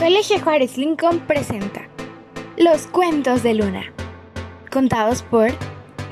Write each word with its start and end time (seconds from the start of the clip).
Colegio 0.00 0.40
Juárez 0.40 0.78
Lincoln 0.78 1.20
presenta 1.26 1.86
Los 2.56 2.86
cuentos 2.86 3.42
de 3.42 3.52
Luna, 3.52 3.92
contados 4.72 5.22
por 5.22 5.50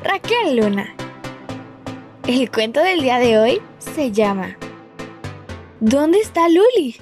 Raquel 0.03 0.57
Luna. 0.57 0.95
El 2.27 2.51
cuento 2.51 2.81
del 2.81 3.01
día 3.01 3.19
de 3.19 3.39
hoy 3.39 3.63
se 3.79 4.13
llama 4.13 4.59
¿Dónde 5.81 6.19
está 6.19 6.51
Luli? 6.51 7.01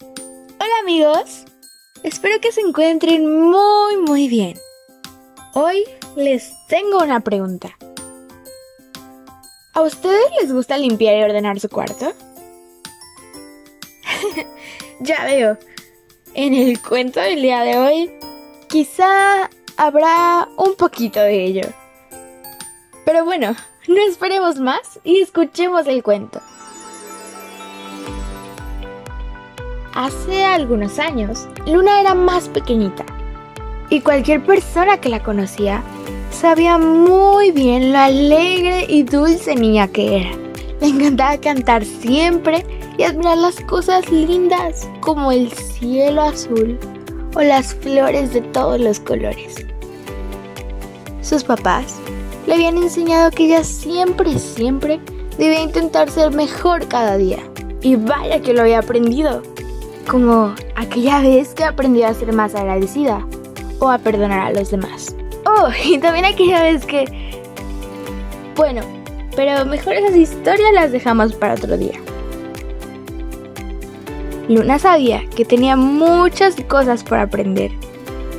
Hola 0.00 0.74
amigos, 0.80 1.44
espero 2.02 2.40
que 2.40 2.50
se 2.50 2.62
encuentren 2.62 3.30
muy 3.30 3.98
muy 3.98 4.26
bien. 4.28 4.56
Hoy 5.52 5.84
les 6.16 6.54
tengo 6.68 7.00
una 7.02 7.20
pregunta. 7.20 7.76
¿A 9.76 9.82
ustedes 9.82 10.24
les 10.40 10.50
gusta 10.50 10.78
limpiar 10.78 11.18
y 11.18 11.22
ordenar 11.22 11.60
su 11.60 11.68
cuarto? 11.68 12.14
ya 15.00 15.22
veo. 15.24 15.58
En 16.32 16.54
el 16.54 16.80
cuento 16.80 17.20
del 17.20 17.42
día 17.42 17.60
de 17.60 17.76
hoy, 17.76 18.10
quizá 18.68 19.50
habrá 19.76 20.48
un 20.56 20.76
poquito 20.76 21.20
de 21.20 21.44
ello. 21.44 21.68
Pero 23.04 23.26
bueno, 23.26 23.54
no 23.86 23.96
esperemos 24.08 24.58
más 24.58 24.98
y 25.04 25.20
escuchemos 25.20 25.86
el 25.86 26.02
cuento. 26.02 26.40
Hace 29.94 30.42
algunos 30.42 30.98
años, 30.98 31.46
Luna 31.66 32.00
era 32.00 32.14
más 32.14 32.48
pequeñita 32.48 33.04
y 33.90 34.00
cualquier 34.00 34.42
persona 34.42 35.02
que 35.02 35.10
la 35.10 35.22
conocía 35.22 35.84
sabía 36.36 36.76
muy 36.76 37.50
bien 37.50 37.92
lo 37.92 37.98
alegre 37.98 38.84
y 38.88 39.02
dulce 39.02 39.54
niña 39.54 39.88
que 39.88 40.20
era. 40.20 40.30
Le 40.80 40.88
encantaba 40.88 41.38
cantar 41.38 41.84
siempre 41.84 42.64
y 42.98 43.04
admirar 43.04 43.38
las 43.38 43.58
cosas 43.60 44.10
lindas 44.10 44.88
como 45.00 45.32
el 45.32 45.50
cielo 45.50 46.22
azul 46.22 46.78
o 47.34 47.40
las 47.40 47.74
flores 47.74 48.34
de 48.34 48.42
todos 48.42 48.78
los 48.78 49.00
colores. 49.00 49.64
Sus 51.22 51.42
papás 51.42 51.96
le 52.46 52.54
habían 52.54 52.76
enseñado 52.76 53.30
que 53.30 53.46
ella 53.46 53.64
siempre, 53.64 54.38
siempre 54.38 55.00
debía 55.38 55.62
intentar 55.62 56.10
ser 56.10 56.32
mejor 56.32 56.86
cada 56.86 57.16
día. 57.16 57.38
Y 57.80 57.96
vaya 57.96 58.40
que 58.40 58.52
lo 58.52 58.62
había 58.62 58.80
aprendido. 58.80 59.42
Como 60.08 60.54
aquella 60.76 61.20
vez 61.20 61.54
que 61.54 61.64
aprendió 61.64 62.06
a 62.06 62.14
ser 62.14 62.32
más 62.32 62.54
agradecida 62.54 63.26
o 63.78 63.90
a 63.90 63.98
perdonar 63.98 64.40
a 64.40 64.52
los 64.52 64.70
demás. 64.70 65.16
Oh, 65.46 65.68
y 65.84 65.98
también 65.98 66.24
aquella 66.24 66.62
vez 66.62 66.84
que... 66.84 67.04
Bueno, 68.56 68.82
pero 69.36 69.64
mejor 69.64 69.94
esas 69.94 70.16
historias 70.16 70.72
las 70.72 70.92
dejamos 70.92 71.34
para 71.34 71.54
otro 71.54 71.76
día. 71.76 72.00
Luna 74.48 74.78
sabía 74.78 75.24
que 75.34 75.44
tenía 75.44 75.76
muchas 75.76 76.56
cosas 76.68 77.04
por 77.04 77.18
aprender 77.18 77.70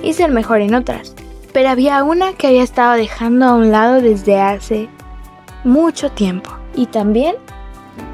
y 0.04 0.14
ser 0.14 0.32
mejor 0.32 0.62
en 0.62 0.74
otras, 0.74 1.14
pero 1.54 1.70
había 1.70 2.04
una 2.04 2.34
que 2.34 2.48
había 2.48 2.64
estado 2.64 2.94
dejando 2.94 3.46
a 3.46 3.54
un 3.54 3.72
lado 3.72 4.02
desde 4.02 4.40
hace 4.40 4.90
mucho 5.64 6.12
tiempo 6.12 6.50
y 6.76 6.88
también 6.88 7.36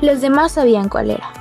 los 0.01 0.21
demás 0.21 0.53
sabían 0.53 0.89
cuál 0.89 1.11
era. 1.11 1.31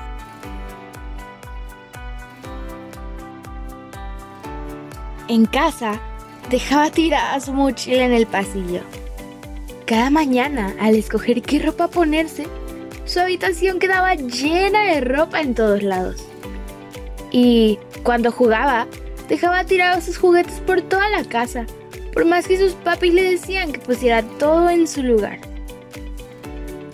En 5.28 5.46
casa, 5.46 5.98
dejaba 6.50 6.90
tirada 6.90 7.40
su 7.40 7.52
mochila 7.52 8.04
en 8.04 8.12
el 8.12 8.26
pasillo. 8.26 8.80
Cada 9.86 10.10
mañana, 10.10 10.74
al 10.80 10.94
escoger 10.94 11.42
qué 11.42 11.58
ropa 11.58 11.88
ponerse, 11.88 12.46
su 13.04 13.20
habitación 13.20 13.78
quedaba 13.78 14.14
llena 14.14 14.84
de 14.84 15.00
ropa 15.00 15.40
en 15.40 15.54
todos 15.54 15.82
lados. 15.82 16.24
Y 17.30 17.78
cuando 18.02 18.30
jugaba, 18.30 18.86
dejaba 19.28 19.64
tirados 19.64 20.04
sus 20.04 20.18
juguetes 20.18 20.60
por 20.60 20.82
toda 20.82 21.08
la 21.10 21.24
casa, 21.24 21.66
por 22.12 22.24
más 22.24 22.46
que 22.46 22.58
sus 22.58 22.72
papis 22.72 23.14
le 23.14 23.22
decían 23.22 23.72
que 23.72 23.80
pusiera 23.80 24.22
todo 24.22 24.70
en 24.70 24.86
su 24.86 25.02
lugar. 25.02 25.38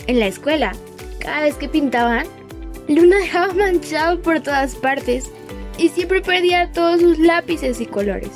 En 0.06 0.20
la 0.20 0.26
escuela, 0.26 0.72
cada 1.18 1.42
vez 1.42 1.56
que 1.56 1.68
pintaban, 1.68 2.26
Luna 2.88 3.16
dejaba 3.20 3.52
manchado 3.52 4.20
por 4.22 4.40
todas 4.40 4.74
partes 4.74 5.30
y 5.76 5.90
siempre 5.90 6.22
perdía 6.22 6.72
todos 6.72 7.00
sus 7.00 7.18
lápices 7.18 7.80
y 7.80 7.86
colores. 7.86 8.30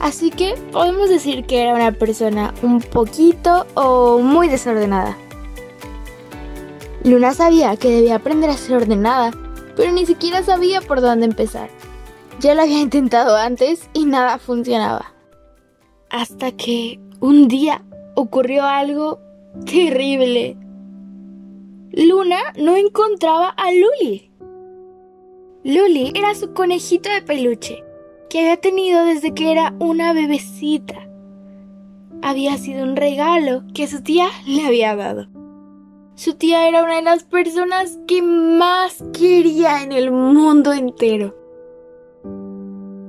Así 0.00 0.30
que 0.30 0.54
podemos 0.72 1.10
decir 1.10 1.44
que 1.44 1.60
era 1.62 1.74
una 1.74 1.92
persona 1.92 2.54
un 2.62 2.80
poquito 2.80 3.66
o 3.74 4.18
muy 4.18 4.48
desordenada. 4.48 5.16
Luna 7.04 7.34
sabía 7.34 7.76
que 7.76 7.90
debía 7.90 8.16
aprender 8.16 8.48
a 8.48 8.56
ser 8.56 8.76
ordenada, 8.76 9.30
pero 9.76 9.92
ni 9.92 10.06
siquiera 10.06 10.42
sabía 10.42 10.80
por 10.80 11.02
dónde 11.02 11.26
empezar. 11.26 11.68
Ya 12.40 12.54
lo 12.54 12.62
había 12.62 12.80
intentado 12.80 13.36
antes 13.36 13.90
y 13.92 14.06
nada 14.06 14.38
funcionaba. 14.38 15.12
Hasta 16.08 16.50
que 16.52 16.98
un 17.20 17.46
día 17.48 17.84
ocurrió 18.14 18.64
algo 18.64 19.20
terrible. 19.66 20.56
Luna 21.92 22.38
no 22.56 22.74
encontraba 22.74 23.50
a 23.50 23.70
Luli. 23.70 24.30
Luli 25.62 26.12
era 26.14 26.34
su 26.34 26.54
conejito 26.54 27.10
de 27.10 27.20
peluche 27.20 27.84
que 28.30 28.38
había 28.38 28.56
tenido 28.56 29.04
desde 29.04 29.34
que 29.34 29.50
era 29.50 29.74
una 29.80 30.12
bebecita. 30.14 31.06
Había 32.22 32.56
sido 32.56 32.84
un 32.84 32.96
regalo 32.96 33.64
que 33.74 33.88
su 33.88 34.02
tía 34.02 34.28
le 34.46 34.64
había 34.64 34.94
dado. 34.94 35.28
Su 36.14 36.34
tía 36.34 36.68
era 36.68 36.84
una 36.84 36.96
de 36.96 37.02
las 37.02 37.24
personas 37.24 37.98
que 38.06 38.22
más 38.22 39.02
quería 39.12 39.82
en 39.82 39.92
el 39.92 40.12
mundo 40.12 40.72
entero. 40.72 41.36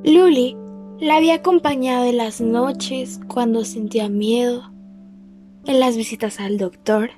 Luli 0.03 0.57
la 0.99 1.17
había 1.17 1.35
acompañado 1.35 2.05
en 2.05 2.17
las 2.17 2.41
noches 2.41 3.19
cuando 3.27 3.63
sentía 3.63 4.09
miedo, 4.09 4.71
en 5.65 5.79
las 5.79 5.97
visitas 5.97 6.39
al 6.39 6.57
doctor 6.57 7.11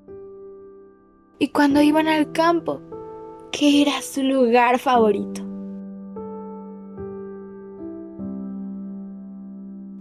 y 1.40 1.50
cuando 1.50 1.81
iban 1.81 2.08
al 2.08 2.31
campo, 2.31 2.81
que 3.52 3.81
era 3.81 4.02
su 4.02 4.24
lugar 4.24 4.80
favorito. 4.80 5.43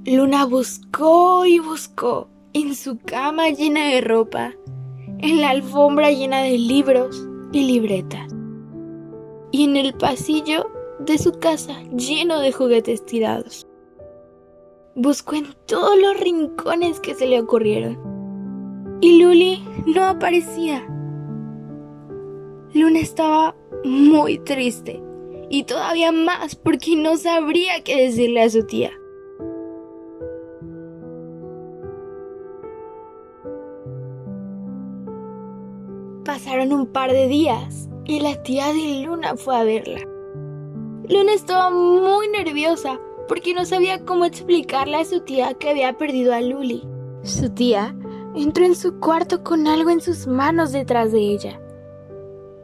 Luna 0.05 0.47
buscó 0.47 1.47
y 1.47 1.61
buscó 1.61 2.29
en 2.55 2.75
su 2.75 2.99
cama 2.99 3.51
llena 3.51 3.85
de 3.85 4.01
ropa, 4.01 4.53
en 5.19 5.41
la 5.41 5.51
alfombra 5.51 6.11
llena 6.11 6.43
de 6.43 6.59
libros 6.59 7.25
y 7.53 7.63
libretas, 7.63 8.27
y 9.53 9.62
en 9.62 9.77
el 9.77 9.95
pasillo 9.95 10.69
de 10.99 11.19
su 11.19 11.31
casa 11.39 11.81
lleno 11.97 12.41
de 12.41 12.51
juguetes 12.51 13.07
tirados. 13.07 13.69
Buscó 14.97 15.37
en 15.37 15.47
todos 15.67 15.97
los 15.97 16.19
rincones 16.19 16.99
que 16.99 17.15
se 17.15 17.29
le 17.29 17.41
ocurrieron, 17.41 18.99
y 19.01 19.23
Luli 19.23 19.65
no 19.87 20.05
aparecía. 20.05 20.85
Luna 22.75 22.99
estaba 22.99 23.55
muy 23.85 24.39
triste, 24.39 25.01
y 25.49 25.62
todavía 25.62 26.11
más 26.11 26.57
porque 26.57 26.97
no 26.97 27.17
sabría 27.17 27.85
qué 27.85 28.03
decirle 28.03 28.43
a 28.43 28.51
su 28.51 28.67
tía. 28.67 28.91
Pasaron 36.62 36.81
un 36.81 36.87
par 36.87 37.11
de 37.11 37.27
días 37.27 37.89
y 38.05 38.21
la 38.21 38.41
tía 38.41 38.69
de 38.69 39.03
Luna 39.05 39.34
fue 39.34 39.56
a 39.56 39.65
verla. 39.65 39.99
Luna 41.09 41.33
estaba 41.34 41.71
muy 41.71 42.28
nerviosa 42.28 43.00
porque 43.27 43.53
no 43.53 43.65
sabía 43.65 44.05
cómo 44.05 44.25
explicarle 44.27 44.99
a 44.99 45.05
su 45.05 45.23
tía 45.23 45.55
que 45.55 45.71
había 45.71 45.99
perdido 45.99 46.33
a 46.33 46.41
Luli. 46.41 46.87
Su 47.25 47.50
tía 47.50 47.97
entró 48.37 48.65
en 48.65 48.77
su 48.77 49.00
cuarto 49.00 49.43
con 49.43 49.67
algo 49.67 49.91
en 49.91 50.00
sus 50.00 50.29
manos 50.29 50.70
detrás 50.70 51.11
de 51.11 51.19
ella. 51.19 51.61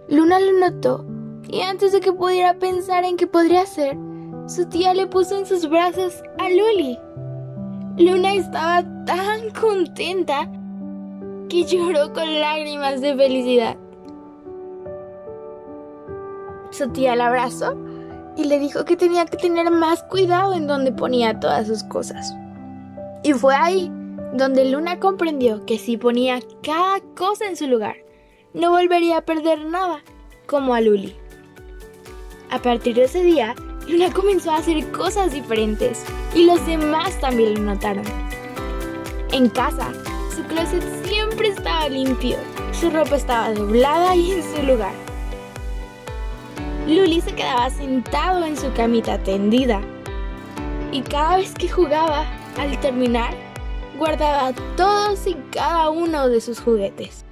Luna 0.06 0.38
lo 0.38 0.52
notó 0.60 1.04
y 1.48 1.62
antes 1.62 1.90
de 1.90 1.98
que 1.98 2.12
pudiera 2.12 2.56
pensar 2.56 3.04
en 3.04 3.16
qué 3.16 3.26
podría 3.26 3.66
ser, 3.66 3.96
su 4.46 4.68
tía 4.68 4.94
le 4.94 5.08
puso 5.08 5.36
en 5.36 5.44
sus 5.44 5.68
brazos 5.68 6.22
a 6.38 6.48
Luli. 6.48 6.96
Luna 7.96 8.34
estaba 8.34 8.84
tan 9.06 9.50
contenta 9.60 10.48
que 11.48 11.64
lloró 11.64 12.12
con 12.12 12.32
lágrimas 12.40 13.00
de 13.00 13.16
felicidad. 13.16 13.76
Su 16.70 16.88
tía 16.90 17.16
la 17.16 17.28
abrazó 17.28 17.76
y 18.36 18.44
le 18.44 18.58
dijo 18.58 18.84
que 18.84 18.96
tenía 18.96 19.26
que 19.26 19.36
tener 19.36 19.70
más 19.70 20.02
cuidado 20.04 20.54
en 20.54 20.66
donde 20.66 20.92
ponía 20.92 21.40
todas 21.40 21.66
sus 21.66 21.82
cosas. 21.84 22.34
Y 23.22 23.32
fue 23.32 23.54
ahí 23.54 23.90
donde 24.34 24.64
Luna 24.64 25.00
comprendió 25.00 25.64
que 25.66 25.78
si 25.78 25.96
ponía 25.96 26.40
cada 26.62 27.00
cosa 27.16 27.46
en 27.46 27.56
su 27.56 27.66
lugar, 27.66 27.96
no 28.54 28.70
volvería 28.70 29.18
a 29.18 29.24
perder 29.24 29.64
nada, 29.64 30.02
como 30.46 30.74
a 30.74 30.80
Luli. 30.80 31.16
A 32.50 32.60
partir 32.60 32.94
de 32.94 33.04
ese 33.04 33.22
día, 33.22 33.54
Luna 33.88 34.12
comenzó 34.12 34.50
a 34.50 34.58
hacer 34.58 34.90
cosas 34.92 35.32
diferentes 35.32 36.04
y 36.34 36.44
los 36.44 36.64
demás 36.66 37.18
también 37.20 37.54
lo 37.54 37.74
notaron. 37.74 38.04
En 39.32 39.48
casa, 39.48 39.92
su 40.34 40.42
closet 40.44 40.84
siempre 41.04 41.48
estaba 41.48 41.88
limpio, 41.88 42.36
su 42.72 42.90
ropa 42.90 43.16
estaba 43.16 43.52
doblada 43.52 44.14
y 44.14 44.32
en 44.32 44.42
su 44.42 44.62
lugar. 44.62 45.07
Luli 46.88 47.20
se 47.20 47.34
quedaba 47.34 47.68
sentado 47.68 48.46
en 48.46 48.56
su 48.56 48.72
camita 48.72 49.22
tendida 49.22 49.82
y 50.90 51.02
cada 51.02 51.36
vez 51.36 51.52
que 51.52 51.68
jugaba, 51.68 52.24
al 52.58 52.80
terminar, 52.80 53.34
guardaba 53.98 54.54
todos 54.74 55.26
y 55.26 55.34
cada 55.52 55.90
uno 55.90 56.30
de 56.30 56.40
sus 56.40 56.60
juguetes. 56.60 57.26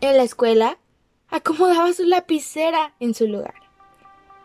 En 0.00 0.16
la 0.16 0.22
escuela, 0.22 0.78
acomodaba 1.30 1.92
su 1.92 2.04
lapicera 2.04 2.92
en 3.00 3.12
su 3.12 3.26
lugar 3.26 3.54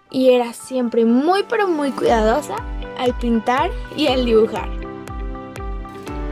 y 0.09 0.31
era 0.31 0.53
siempre 0.53 1.06
muy 1.06 1.44
pero 1.47 1.68
muy 1.68 1.91
cuidadosa 1.91 2.56
al 2.97 3.15
pintar 3.19 3.69
y 3.95 4.07
al 4.07 4.25
dibujar. 4.25 4.69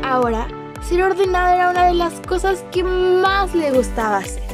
Ahora, 0.03 0.47
ser 0.81 1.03
ordenada 1.03 1.53
era 1.53 1.69
una 1.69 1.85
de 1.85 1.93
las 1.93 2.19
cosas 2.21 2.65
que 2.71 2.83
más 2.83 3.53
le 3.53 3.69
gustaba 3.69 4.17
hacer. 4.17 4.44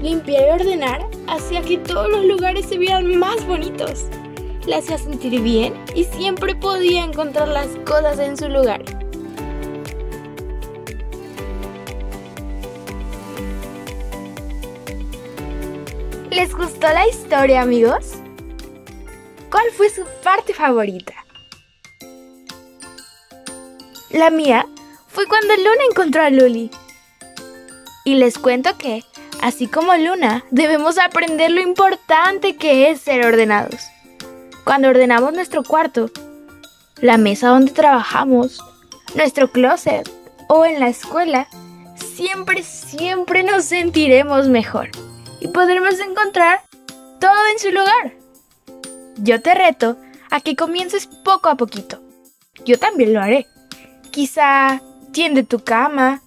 Limpiar 0.00 0.46
y 0.46 0.62
ordenar 0.62 1.04
hacía 1.26 1.60
que 1.62 1.78
todos 1.78 2.08
los 2.08 2.24
lugares 2.24 2.66
se 2.66 2.78
vieran 2.78 3.16
más 3.16 3.44
bonitos. 3.46 4.04
La 4.64 4.78
hacía 4.78 4.96
sentir 4.96 5.40
bien 5.40 5.74
y 5.94 6.04
siempre 6.04 6.54
podía 6.54 7.02
encontrar 7.02 7.48
las 7.48 7.66
cosas 7.84 8.18
en 8.20 8.36
su 8.36 8.48
lugar. 8.48 8.82
¿Les 16.30 16.54
gustó 16.54 16.86
la 16.88 17.08
historia, 17.08 17.62
amigos? 17.62 18.12
¿Cuál 19.50 19.66
fue 19.76 19.90
su 19.90 20.04
parte 20.22 20.54
favorita? 20.54 21.14
La 24.10 24.30
mía 24.30 24.64
fue 25.08 25.26
cuando 25.26 25.56
Luna 25.56 25.82
encontró 25.90 26.22
a 26.22 26.30
Luli. 26.30 26.70
Y 28.04 28.14
les 28.14 28.38
cuento 28.38 28.78
que 28.78 29.02
Así 29.40 29.68
como 29.68 29.94
Luna, 29.94 30.44
debemos 30.50 30.98
aprender 30.98 31.50
lo 31.50 31.60
importante 31.60 32.56
que 32.56 32.90
es 32.90 33.00
ser 33.00 33.24
ordenados. 33.24 33.80
Cuando 34.64 34.88
ordenamos 34.88 35.32
nuestro 35.32 35.62
cuarto, 35.62 36.10
la 37.00 37.18
mesa 37.18 37.48
donde 37.48 37.70
trabajamos, 37.70 38.58
nuestro 39.14 39.50
closet 39.50 40.10
o 40.48 40.64
en 40.64 40.80
la 40.80 40.88
escuela, 40.88 41.48
siempre, 41.96 42.62
siempre 42.64 43.44
nos 43.44 43.64
sentiremos 43.64 44.48
mejor 44.48 44.90
y 45.40 45.48
podremos 45.48 46.00
encontrar 46.00 46.60
todo 47.20 47.46
en 47.52 47.58
su 47.60 47.70
lugar. 47.70 48.12
Yo 49.18 49.40
te 49.40 49.54
reto 49.54 49.96
a 50.30 50.40
que 50.40 50.56
comiences 50.56 51.06
poco 51.24 51.48
a 51.48 51.56
poquito. 51.56 52.00
Yo 52.64 52.78
también 52.78 53.14
lo 53.14 53.20
haré. 53.20 53.46
Quizá 54.10 54.82
tiende 55.12 55.44
tu 55.44 55.60
cama, 55.60 56.22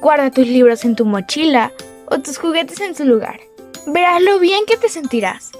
guarda 0.00 0.30
tus 0.30 0.46
libros 0.46 0.84
en 0.84 0.96
tu 0.96 1.04
mochila 1.04 1.72
o 2.10 2.18
tus 2.20 2.38
juguetes 2.38 2.80
en 2.80 2.94
su 2.94 3.04
lugar. 3.04 3.40
Verás 3.86 4.22
lo 4.22 4.38
bien 4.38 4.64
que 4.66 4.76
te 4.76 4.88
sentirás 4.88 5.50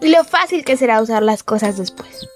y 0.00 0.08
lo 0.08 0.24
fácil 0.24 0.64
que 0.64 0.76
será 0.76 1.00
usar 1.00 1.22
las 1.22 1.42
cosas 1.42 1.76
después. 1.78 2.28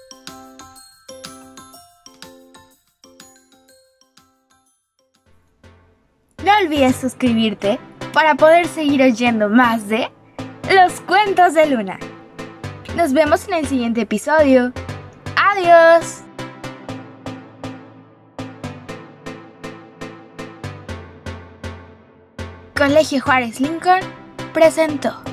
No 6.43 6.51
olvides 6.61 6.95
suscribirte 6.95 7.79
para 8.13 8.35
poder 8.35 8.67
seguir 8.67 9.01
oyendo 9.01 9.49
más 9.49 9.87
de 9.87 10.09
Los 10.69 10.99
Cuentos 11.01 11.53
de 11.53 11.67
Luna. 11.67 11.99
Nos 12.95 13.13
vemos 13.13 13.47
en 13.47 13.55
el 13.55 13.67
siguiente 13.67 14.01
episodio. 14.01 14.71
Adiós. 15.35 16.22
Colegio 22.83 23.21
Juárez 23.21 23.61
Lincoln 23.61 24.01
presentó. 24.53 25.32